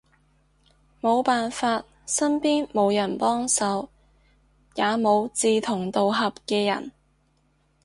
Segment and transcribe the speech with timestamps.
[1.01, 3.87] 無辦法，身邊無人幫手，
[4.73, 6.91] 也無志同道合嘅人